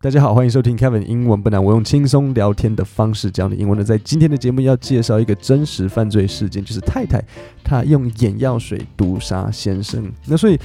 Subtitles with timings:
[0.00, 1.62] 大家好，欢迎收听 Kevin 英文不难。
[1.62, 3.82] 我用轻松聊天的方式教你英文呢。
[3.82, 7.20] 在今天的节目要介绍一个真实犯罪事件，就是太太
[7.64, 10.08] 她用眼药水毒杀先生。
[10.24, 10.56] 那所以，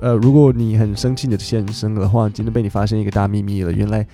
[0.00, 4.06] 呃，如果你很生气你的先生的话，今天被你发现一个大秘密了，原来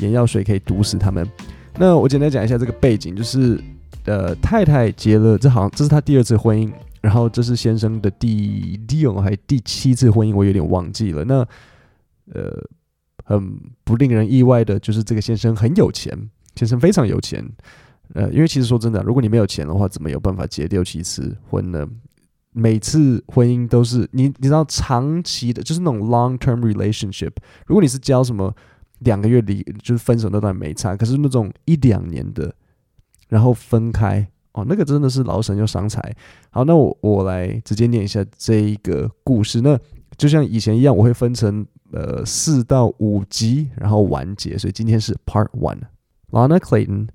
[0.00, 1.24] 眼药水可以毒死他们。
[1.78, 3.62] 那我简单讲一下这个背景，就是
[4.06, 6.68] 呃，太太结了，这好像这是她第二次婚姻，
[7.00, 11.22] 然后这是先生的第六还第七次婚姻，我有点忘记了。
[11.22, 11.46] 那
[12.34, 12.68] 呃。
[13.26, 16.16] 很不令人意外的，就是这个先生很有钱，
[16.54, 17.44] 先生非常有钱。
[18.14, 21.84] 呃，因为其实说真的，如果你没有钱的话，怎么有办法结六七次婚呢？
[22.52, 27.32] 每次婚姻都是你，你知道长期的，就是那种 long term relationship。
[27.66, 28.54] 如果你是交什么
[29.00, 32.54] 两个月离，就是分手那段没差，可是那种一两年的，
[33.28, 36.14] 然后分开哦，那个真的是劳神又伤财。
[36.50, 39.60] 好，那我我来直接念一下这一个故事。
[39.62, 39.76] 那
[40.16, 41.66] 就像以前一样，我会分成。
[41.91, 44.57] 呃四到五集，然后完结。
[44.57, 47.09] 所以今天是 Part One。Lana Clayton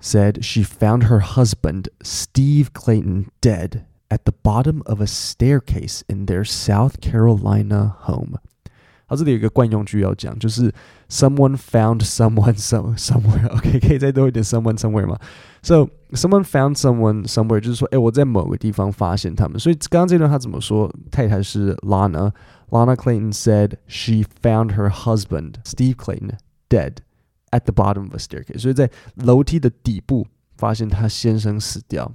[0.00, 6.26] said she found her husband Steve Clayton dead at the bottom of a staircase in
[6.26, 8.38] their South Carolina home.
[9.06, 10.72] 好，这里有一个惯用句要讲，就是
[11.10, 15.18] someone found someone some somewhere。OK，可以再多一点 someone somewhere 吗？
[15.62, 19.58] So someone found someone somewhere，就是说，哎，我在某个地方发现他们。
[19.58, 20.90] 所以刚刚这段他怎么说？
[21.10, 22.32] 太太是 Lana。
[22.70, 27.02] Lana Clayton said she found her husband Steve Clayton dead
[27.50, 28.60] at the bottom of a staircase。
[28.60, 32.12] 所以在楼梯的底部发现她先生死掉。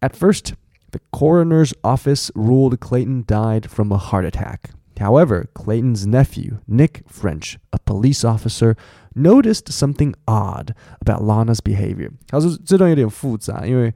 [0.00, 0.52] At first,
[0.90, 4.70] the coroner's office ruled Clayton died from a heart attack.
[4.96, 8.76] However, Clayton's nephew, Nick French, a police officer,
[9.12, 12.12] noticed something odd about Lana's behavior.
[12.28, 13.92] 他说这段有点复杂，因为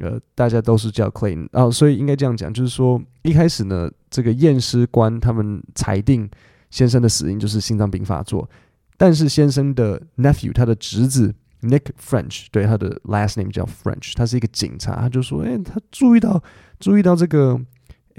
[0.00, 6.29] 呃大家都是叫 Clayton 啊，所以应该这样讲，就是说一开始呢， 这个验尸官他们裁定
[6.69, 8.49] 先生的死因就是心脏病发作，
[8.97, 16.43] 但是先生的 nephew 他的侄子 Nick French 对他的 last name 叫 French，他是一个警察，他就说，哎，他注意到
[16.79, 17.59] 注意到这个。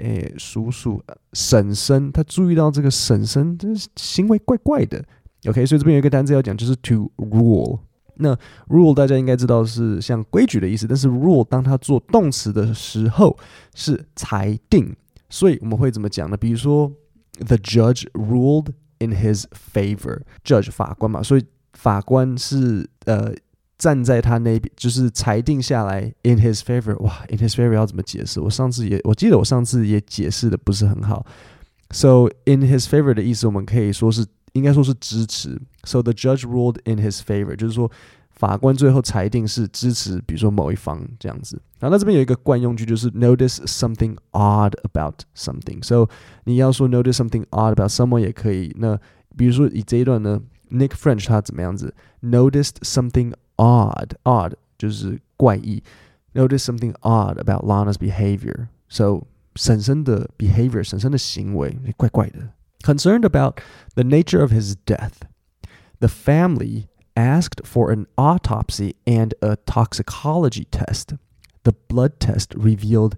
[0.01, 3.67] 诶，叔叔、婶婶，他注意到这个婶婶这
[3.97, 5.03] 行为怪怪的。
[5.45, 7.79] OK，所以这边有一个单词要讲，就是 to rule。
[8.15, 8.33] 那
[8.69, 13.37] rule 大家应该知道是像规矩的意思，但是 rule 当它做动词的时候
[13.75, 14.95] 是裁定，
[15.29, 16.35] 所以我们会怎么讲呢？
[16.35, 16.91] 比如说
[17.45, 18.67] ，the judge ruled
[18.99, 20.21] in his favor。
[20.43, 23.33] judge 法官嘛，所以法官是呃。
[23.79, 26.97] 站在他那边，就是裁定下来 in his favor。
[27.01, 28.41] 哇，in his favor 要怎么解释？
[28.41, 31.25] 我上次也，我记得我上次也解释的不是很好。
[31.91, 35.57] So in his favor 的意思，我们可以说是应该说是支持。
[35.85, 37.89] So the judge ruled in his favor，就是说
[38.38, 41.60] 法官最后裁定是支持，比如说某一方这样子。
[41.78, 46.08] 然后那这边有一个惯用句，就是 notice something odd about something。So
[46.44, 48.74] 你要说 notice something odd about someone 也可以。
[48.78, 48.98] 那
[49.36, 50.40] 比如说以这一段呢，
[50.70, 51.94] Nick French 他怎么样子？
[52.22, 55.82] noticed something odd, odd 就是怪异。
[56.32, 58.66] Notice something odd about Lana's behavior.
[58.88, 62.50] So 婶婶的 behavior，婶婶的行为怪怪的。
[62.82, 63.60] Concerned about
[63.94, 65.22] the nature of his death,
[66.00, 66.86] the family
[67.19, 71.15] asked for an autopsy and a toxicology test.
[71.63, 73.15] The blood test revealed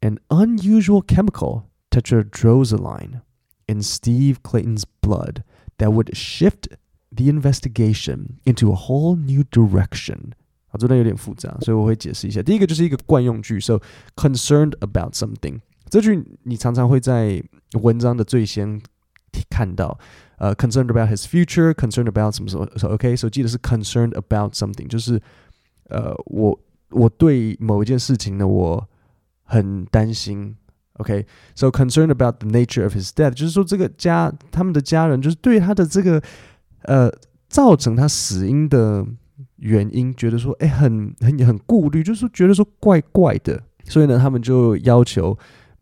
[0.00, 3.22] an unusual chemical, tetrahydrozoline,
[3.68, 5.42] in Steve Clayton's blood
[5.78, 6.68] that would shift
[7.12, 10.32] the investigation into a whole new direction.
[10.68, 12.40] 好，这段有点复杂，所以我会解释一下。
[12.42, 13.80] 第一个就是一个惯用句，so
[14.14, 15.60] concerned about something。
[15.88, 17.42] 这句你常常会在
[17.82, 18.80] 文章的最先
[19.48, 19.98] 看到，
[20.40, 25.20] 呃，concerned about his future，concerned about 什么什么，OK，所以记得是 concerned about something，就是
[25.90, 26.58] 呃，我
[26.90, 28.88] 我对某一件事情呢，我
[29.44, 30.56] 很担心。
[30.94, 36.22] OK，so concerned about the nature of his death，就是说这个家他们的家人就是对他的这个
[36.82, 37.10] 呃，
[37.48, 39.06] 造成他死因的
[39.56, 45.38] 原因，觉得说，哎，很很很顾虑，就是，觉得说怪怪的，所以呢，他们就要求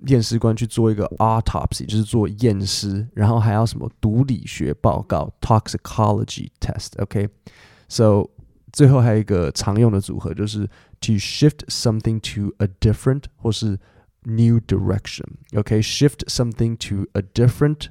[0.06, 8.28] 验尸官去做一个 autopsy，就是做验尸，然后还要什么毒理学报告 toxicology test，OK，so
[8.72, 10.66] 最后还有一个常用的组合就是
[11.00, 13.78] to shift something to a different 或是
[14.22, 17.88] new direction，OK，shift something to a different。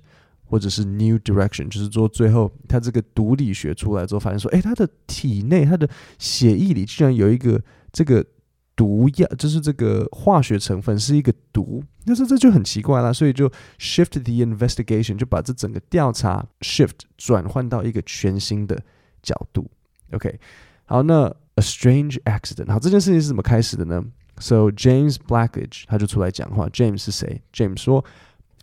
[0.50, 7.62] 或者是 new direction，就是说最后他这个毒理学出来之后，发现说，哎，他的体内他的血液里居然有一个
[7.92, 8.26] 这个
[8.77, 13.13] 毒药，就是这个化学成分是一个毒，那这这就很奇怪啦。
[13.13, 13.49] 所以就
[13.79, 18.83] shift the investigation，就把这整个调查 shift 转换到一个全新的
[19.23, 19.71] 角度。
[20.13, 20.39] OK，
[20.85, 21.25] 好，那
[21.55, 24.03] a strange accident，好，这件事情是怎么开始的呢？
[24.39, 27.43] So James Blackledge 他就出来讲话，James 是谁？
[27.53, 28.05] James 说。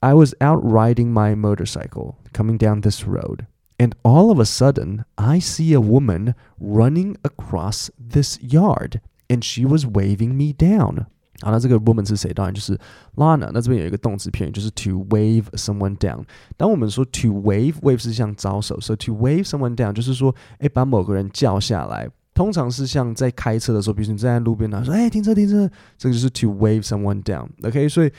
[0.02, 3.40] I was out riding my motorcycle coming down this road,
[3.80, 9.00] And all of a sudden, I see a woman running across this yard,
[9.34, 11.06] and she was waving me down.
[11.42, 12.34] 好，那这个 woman 是谁？
[12.34, 12.78] 当然就是
[13.16, 13.50] Lana。
[13.54, 16.24] 那这边有一个动词片语，就是 to wave someone down。
[16.58, 22.10] 当我们说 to wave，wave 是像招手，所以 to wave someone down 就是说，哎，把某个人叫下来。
[22.34, 28.12] 通常是像在开车的时候，比如说你站在路边，他说：“哎，停车，停车。”这个就是 to wave someone down。OK，所以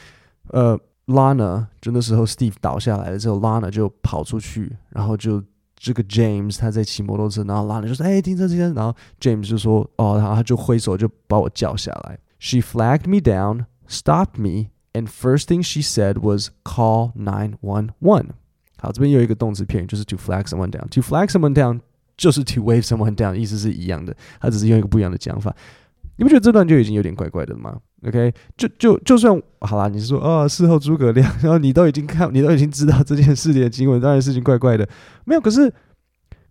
[0.49, 5.43] 呃，Lana 就那时候 Steve 倒下来了之后，Lana 就跑出去，然后就
[5.85, 15.45] 这个 James 他在骑摩托车，然后 Lana 就说：“哎，停车，停车。”然后 James 就说：“哦，然后他就挥手就把我叫下来。” She flagged me down, stopped me, and first
[15.45, 18.31] thing she said was call nine one one.
[18.79, 21.81] 好，这边有一个动词片语，就是 to flag someone down。to flag someone down
[22.17, 25.55] 就是 to wave someone down，意思是一样的，它只是用一个不一样的讲法。
[26.17, 34.88] 你不觉得这段就已经有点怪怪的吗 ？OK，就就就算好啦，你是说哦，事后诸葛亮，然后你都已经看，你都已经知道这件事情的经过，当然事情怪怪的。
[35.26, 35.74] 没有，可是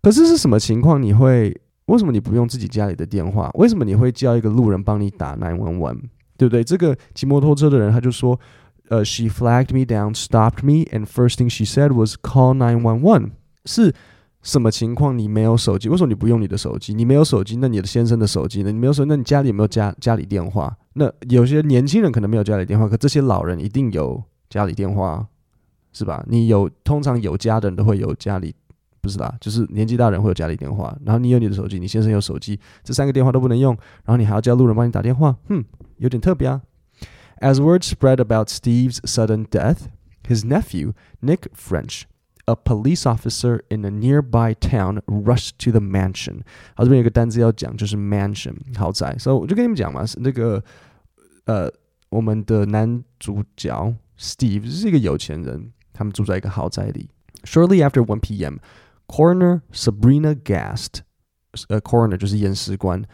[0.01, 1.01] 可是是什么情况？
[1.01, 1.55] 你会
[1.85, 3.49] 为什么你不用自己家里的电话？
[3.55, 5.97] 为什么你会叫一个路人帮你打 nine one one？
[6.37, 6.63] 对不对？
[6.63, 8.39] 这个骑摩托车的人他就说，
[8.89, 13.31] 呃，she flagged me down, stopped me, and first thing she said was call nine one one。
[13.65, 13.93] 是。
[14.45, 15.89] 什么情况你没有手机？
[15.89, 16.93] 为什么你不用你的手机？
[16.93, 18.71] 你没有手机，那你的先生的手机呢？
[18.71, 20.77] 你没有手，那你家里有没有家家里电话？
[20.93, 25.27] 那有些年轻人可能没有家里电话，可这些老人一定有家里电话，
[25.91, 26.23] 是吧？
[26.27, 28.53] 你有，通常有家的人都会有家里，
[29.01, 30.95] 不是啦，就是年纪大人会有家里电话。
[31.03, 35.65] 然后你有你的手机，你先生有手机，这三个电话都不能用，然后你还要叫路人帮你打电话，哼，
[35.97, 36.61] 有点特别啊。
[37.41, 39.87] As word spread about Steve's sudden death,
[40.27, 42.03] his nephew Nick French.
[42.46, 46.40] a police officer in a nearby town rushed to the mansion。
[46.74, 49.16] 好，这边有个单词要讲，就是 mansion 豪宅。
[49.18, 50.62] 所以我就跟你们讲嘛，是那个
[51.44, 51.70] 呃，
[52.08, 57.08] 我们的男主角 Steve 是一个有钱人，他们住在一个豪宅里。
[57.44, 58.56] Shortly after 1 p.m.,
[59.06, 61.00] coroner Sabrina Gast，
[61.68, 63.04] 呃，coroner 就是验尸官，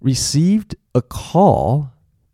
[0.00, 1.88] received a call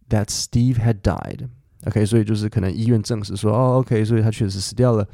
[0.09, 1.49] that Steve had died.
[1.87, 5.09] OK，所以就是可能医院证实说，哦，OK，所以他确实死掉了。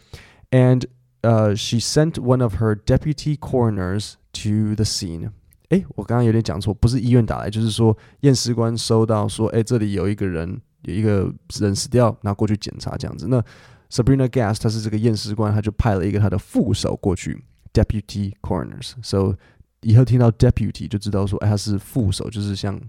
[0.51, 0.85] And
[1.26, 5.32] uh, she sent one of her deputy coroners to the scene.
[5.70, 13.28] 哎，我刚刚有点讲错，不是医院打来，就是说验尸官收到说，哎，这里有一个人，有一个人死掉，然后过去检查这样子。
[13.28, 13.44] 那
[13.90, 17.44] Sabrina Gas 他是这个验尸官，他就派了一个他的副手过去
[17.74, 18.94] ，deputy coroners。
[19.02, 19.36] So
[19.82, 22.80] 以后听到 deputy 就知道说，哎，他是副手，就是像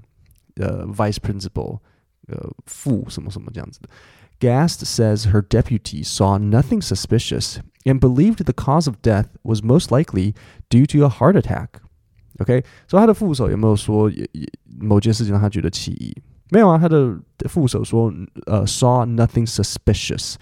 [0.56, 1.78] 呃 vice principal，
[2.28, 3.88] 呃副什么什么这样子的。
[4.39, 10.33] Gast says her deputy saw nothing suspicious and believed the cause of death was most likely
[10.69, 11.79] due to a heart attack.
[12.39, 14.47] OK，所以他的副手有没有说也也
[14.79, 16.15] 某件事情让他觉得奇异？
[16.49, 17.15] 没有啊，他的
[17.47, 18.11] 副手说
[18.47, 20.35] 呃 saw nothing suspicious，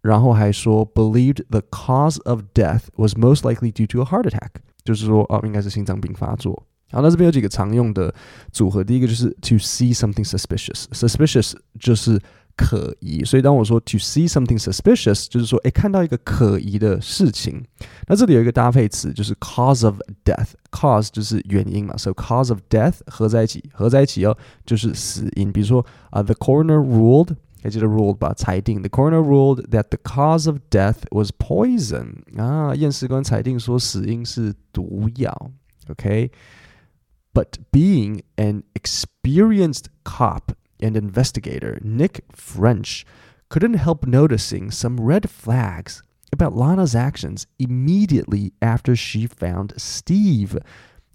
[0.00, 4.50] 然后还说 believed the cause of death was most likely due to a heart attack，
[4.84, 6.66] 就是说哦应该是心脏病发作。
[6.90, 8.14] 好，那这边有几个常用的
[8.52, 12.20] 组合，第一个就是 to see something suspicious，suspicious 就是
[12.58, 17.64] 可疑，所以当我说 to see something suspicious，就是说，哎，看到一个可疑的事情。
[18.06, 25.52] 那这里有一个搭配词，就是 cause of death。cause 就是原因嘛，so cause of death 合在一起，合在一起哦，就是死因。
[25.52, 28.32] 比如说啊，the coroner ruled，还记得 ruled 吧？
[28.34, 32.14] 裁定，the coroner ruled that the cause of death was poison。
[32.36, 35.50] 啊，验尸官裁定说死因是毒药。
[35.88, 43.04] OK，but being an experienced cop and investigator Nick French
[43.48, 50.58] couldn't help noticing some red flags about Lana's actions immediately after she found Steve.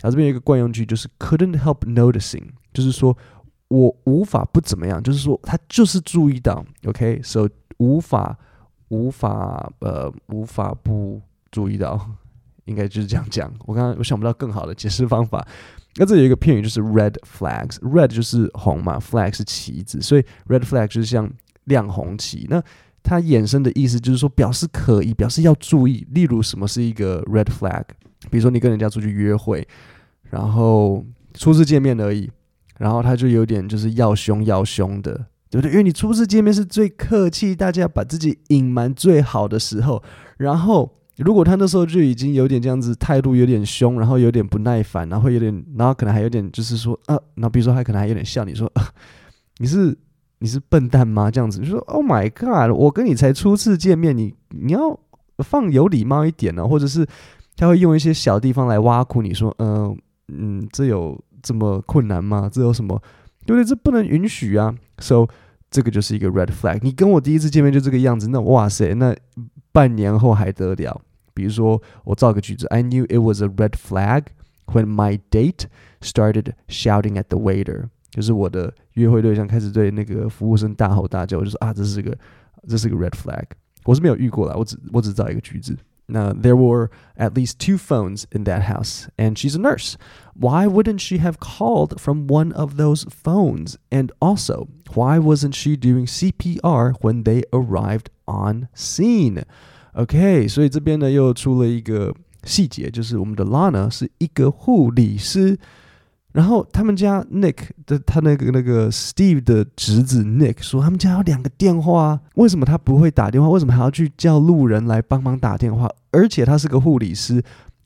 [0.01, 3.17] 啊，这边有一个惯用句，就是 couldn't help noticing，就是说
[3.67, 7.51] 我无法不怎么样，就是说他就是注意到，OK，so、okay?
[7.79, 8.37] 无法
[8.87, 11.21] 无法呃无法不
[11.51, 12.09] 注意到，
[12.66, 13.52] 应该就是这样讲。
[13.66, 15.46] 我刚刚我想不到更好的解释方法。
[15.96, 21.30] 那这有一个片语就是 red flags，red 就是红嘛，flag 是旗子，所以 red flag 就是像
[21.64, 22.46] 亮红旗。
[22.50, 22.60] 那
[23.00, 26.04] 它衍生的意思就是说表示可疑，表示要注意。
[26.10, 27.84] 例如什么是一个 red flag？
[28.28, 29.64] 比如说你跟人家出去约会，
[30.30, 31.04] 然后
[31.34, 32.28] 初次见面而已，
[32.78, 35.12] 然后他就有点就是要凶要凶的，
[35.48, 35.70] 对不对？
[35.70, 40.02] 因为你初次见面是最客气，大家把自己隐瞒最好的时候，
[40.38, 40.92] 然后。
[41.18, 48.70] 如果他那时候就已经有点这样子，态度有点凶，然后有点不耐烦，然后有点，然后可能还有点就是说，啊，那比如说他可能还有点笑你说，
[49.58, 49.96] 你是
[50.40, 51.30] 你是笨蛋吗？
[51.30, 54.98] 这样子就说，Oh my God，我跟你才初次见面，你你要
[55.38, 57.06] 放有礼貌一点呢，或者是
[57.56, 59.96] 他会用一些小地方来挖苦你说，嗯
[60.28, 62.50] 嗯，这有这么困难吗？
[62.52, 63.00] 这有什么？
[63.46, 63.64] 对不对？
[63.64, 65.28] 这不能允许啊！So
[65.70, 66.80] 这个就是一个 red flag。
[66.82, 69.14] 你跟我第一次见面就这个样子，那哇塞，那。
[69.73, 71.01] 半年后还得了？
[71.33, 74.25] 比如说，我造个句子：I knew it was a red flag
[74.67, 75.65] when my date
[76.01, 77.85] started shouting at the waiter。
[78.11, 82.17] 就是我的约会对象开始对那个服务生大吼大叫，我就说啊，这是个
[82.67, 83.45] 这是个 red flag。
[83.85, 85.77] 我是没有遇过啦，我只我只造一个句子。
[86.09, 89.95] now, there were at least two phones in that house, and she's a nurse.
[90.33, 93.77] Why wouldn't she have called from one of those phones?
[93.91, 99.42] And also, why wasn't she doing CPR when they arrived on scene?
[99.94, 102.14] OK，所以这边呢又出了一个
[102.44, 105.58] 细节，就是我们的 Lana 是一个护理师。
[106.32, 113.48] 然后他们家 Nick 的他那个那个 Steve 的侄子 Nick 说，他们家有两个电话，为什么他不会打电话？
[113.50, 115.88] 为什么还要去叫路人来帮忙打电话？
[116.10, 117.40] 而且他是个护理师，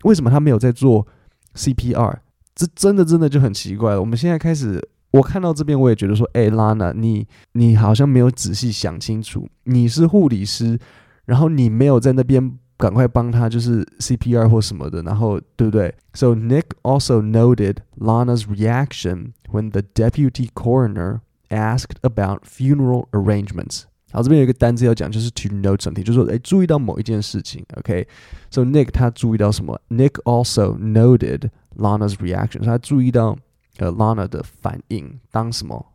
[0.04, 1.07] 为什么他没有在做
[1.54, 2.21] CPR？
[2.54, 4.00] 这真的真的就很奇怪了。
[4.00, 10.78] 我们现在开始，我看到这边我也觉得说，哎，Lana，你你好像没有仔细想清楚，你是护理师，
[11.26, 12.58] 然后你没有在那边。
[12.80, 23.82] 赶快帮他就是 CPR 或什么的，然后对不对？So Nick also noted Lana's reaction when the deputy coroner asked about funeral arrangements。
[24.12, 27.64] 好，这边有一个单词要讲，就是 to note something，就是说，哎，注意到某一件事情。
[27.78, 33.36] OK，so、Nick 他注意到什么？Nick also noted Lana's reaction，他注意到
[33.77, 35.85] 呃 Lana 的反应，当什么？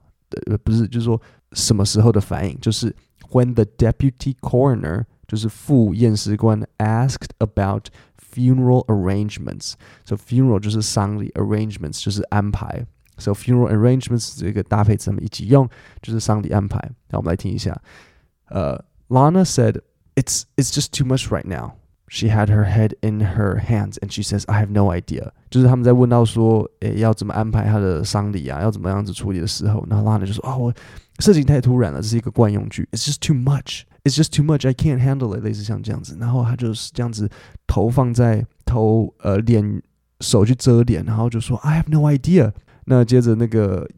[0.47, 1.21] 呃，不是，就是说
[1.53, 2.59] 什么时候的反应？
[2.61, 2.95] 就是
[3.31, 7.87] when the deputy coroner 就是副验尸官 asked about
[8.19, 9.73] funeral arrangements.
[10.05, 12.87] So funeral 就是丧礼，arrangements 就是安排。
[13.17, 15.69] So funeral arrangements 这个搭配词他们一起用，
[16.03, 16.79] 就是丧礼安排。
[17.09, 17.81] 那我们来听一下。
[18.47, 18.79] 呃、
[19.09, 19.81] uh,，Lana said
[20.15, 21.73] it's it's just too much right now.
[22.16, 25.32] She had her head in her hands and she says, I have no idea.
[25.50, 30.74] 就是他们在问到说，诶，要怎么安排他的丧礼啊，要怎么样子处理的时候，然后 Lana 就说，哦，我
[31.18, 32.88] 事情太突然了，这是一个惯用句。
[32.92, 33.82] It's just too much.
[34.04, 34.68] It's just too much.
[34.68, 35.44] I can't handle it.
[35.44, 37.28] 类似像这样子，然后他就是这样子，
[37.66, 39.82] 头放在头呃脸
[40.20, 42.52] 手去遮脸，然后就说 I have no idea。
[42.86, 43.90] 那接着那个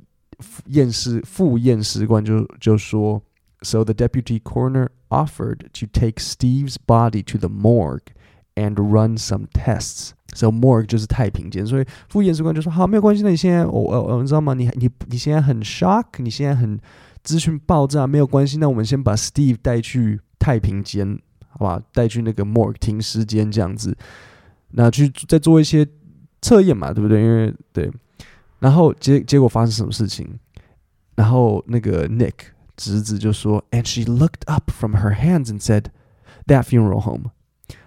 [0.67, 3.21] 验尸副验尸官就就说
[3.64, 8.12] ，So the deputy coroner offered to take Steve's body to the morgue
[8.54, 10.12] and run some tests.
[10.32, 13.22] So morgue 就是太平间，所以副验尸官就说好，没有关系。
[13.22, 14.54] 那你现在我我我你知道吗？
[14.54, 16.78] 你你你现在很 shock，你现在很
[17.24, 21.82] 资讯爆炸没有关系，那我们先把 Steve 带去太平间，好吧？
[21.92, 23.96] 带去那个 morgue 停尸间这样子，
[24.70, 25.84] 那去再做一些
[26.40, 27.20] 测验嘛，对不对？
[27.20, 27.90] 因为对，
[28.60, 30.38] 然后结结果发生什么事情？
[31.16, 32.34] 然后那个 Nick
[32.76, 35.90] 侄子就说，And she looked up from her hands and said,
[36.46, 37.30] "That funeral home,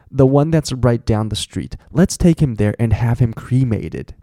[0.09, 1.75] the one that's right down the street.
[1.91, 4.15] Let's take him there and have him cremated."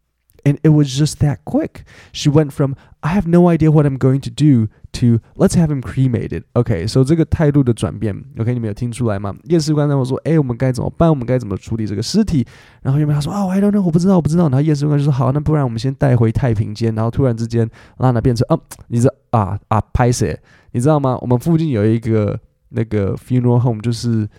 [0.45, 1.83] And it was just that quick.
[2.13, 5.71] She went from I have no idea what I'm going to do to let's have
[5.71, 6.43] him cremated.
[6.53, 9.35] OK，所、so、这个态度的转变，OK，你们有听出来吗？
[9.45, 11.09] 验尸官他们说，哎，我们该怎么办？
[11.09, 12.45] 我们该怎么处理这个尸体？
[12.83, 14.43] 然后有没有他说，哦，I don't know，我不知道，我不知道。
[14.43, 16.93] 然后验尸官就说，好，那不然我们先带回太平间。
[16.93, 20.39] 然后突然之间，拉娜变成，哦，你知道啊啊，拍谁？
[20.73, 21.17] 你知道吗？
[21.21, 24.29] 我们附近有一个那个 funeral home，就是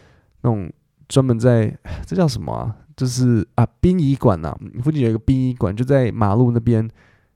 [0.42, 0.70] 那种
[1.08, 2.76] 专门在这叫什么啊？
[2.96, 6.88] 就是啊，殡仪馆呐，附近有一个殡仪馆，就在马路那边，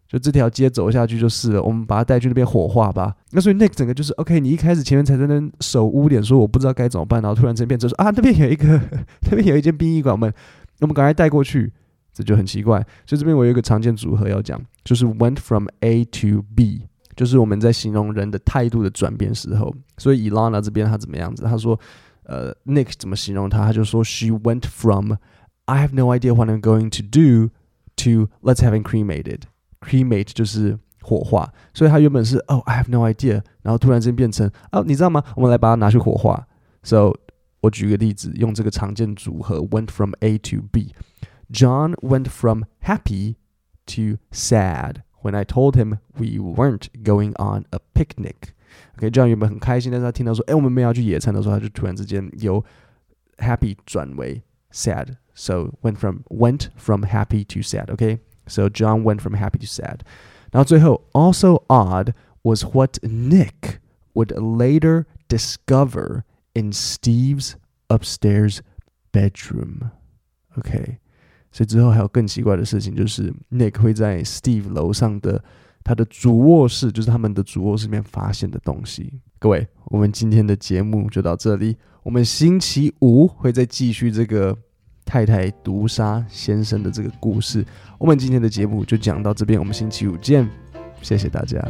[0.08, 1.62] 就这条街走下去就是了。
[1.62, 3.14] 我们把他带去那边火化吧。
[3.32, 8.80] 那所以那整个就是，OK，你一开始前面才在那守污点，说我不知道该怎么办，然后突然间变成说啊，那边有一个，
[9.30, 10.32] 那边有一间殡仪馆，我们
[10.80, 11.70] 我们赶快带过去，
[12.12, 12.78] 这就很奇怪。
[13.04, 19.74] 所以这边我有一个常见组合要讲，就是 went from A to B，就是我们在形容人的态度的转变时候。
[19.98, 21.42] 所以 Elana 这边他怎么样子？
[21.42, 21.78] 他说，
[22.24, 23.58] 呃，Nick 怎么形容他？
[23.66, 25.12] 他就说 She went from
[25.69, 27.49] I have no idea what I'm going to do
[27.97, 29.43] to let's have him cremated.
[29.81, 35.23] Cremate 就是火化，所以他原本是 Oh I have no idea，然后突然间变成哦，你知道吗？
[35.35, 36.47] 我们来把它拿去火化。
[36.83, 37.13] So
[37.61, 40.93] 我举个例子，用这个常见组合 went from A to B.
[41.51, 43.35] John went from happy
[43.85, 48.53] to sad when I told him we weren't going on a picnic.
[48.97, 52.63] OK，John 原本很开心，但是他听到说，哎，我们没有要去野餐的时候，他就突然之间由
[53.37, 54.41] happy 转为
[54.71, 55.15] sad。
[55.39, 57.89] so went from went from happy to sad.
[57.89, 60.01] Okay, so John went from happy to sad.
[60.53, 63.79] Now, 最后 also odd was what Nick
[64.13, 67.55] would later discover in Steve's
[67.89, 68.59] upstairs
[69.11, 69.91] bedroom.
[70.57, 70.99] OK，
[71.51, 75.43] 所以之后还有更奇怪的事情，就是 Nick 会在 Steve 楼上的
[75.83, 79.19] 他的主卧室，就是他们的主卧室里面发现的东西。
[79.39, 84.57] 各位，我们今天的节目就到这里，我们星期五会再继续这个。
[85.10, 87.66] 太太毒杀先生的这个故事，
[87.98, 90.48] 我们今天的节目就讲到这边，我们星期五见，
[91.02, 91.60] 谢谢大家。